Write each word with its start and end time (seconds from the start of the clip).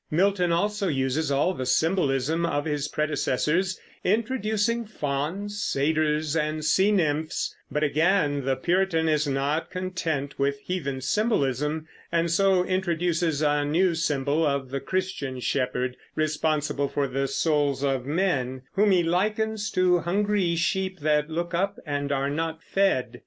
Milton 0.09 0.51
also 0.51 0.87
uses 0.87 1.29
all 1.29 1.53
the 1.53 1.67
symbolism 1.67 2.43
of 2.43 2.65
his 2.65 2.87
predecessors, 2.87 3.79
introducing 4.03 4.83
fauns, 4.83 5.63
satyrs, 5.63 6.35
and 6.35 6.65
sea 6.65 6.91
nymphs; 6.91 7.55
but 7.69 7.83
again 7.83 8.43
the 8.43 8.55
Puritan 8.55 9.07
is 9.07 9.27
not 9.27 9.69
content 9.69 10.39
with 10.39 10.59
heathen 10.61 11.01
symbolism, 11.01 11.87
and 12.11 12.31
so 12.31 12.65
introduces 12.65 13.43
a 13.43 13.63
new 13.63 13.93
symbol 13.93 14.43
of 14.43 14.71
the 14.71 14.79
Christian 14.79 15.39
shepherd 15.39 15.95
responsible 16.15 16.87
for 16.87 17.07
the 17.07 17.27
souls 17.27 17.83
of 17.83 18.03
men, 18.03 18.63
whom 18.73 18.89
he 18.89 19.03
likens 19.03 19.69
to 19.69 19.99
hungry 19.99 20.55
sheep 20.55 21.01
that 21.01 21.29
look 21.29 21.53
up 21.53 21.77
and 21.85 22.11
are 22.11 22.31
not 22.31 22.63
fed. 22.63 23.19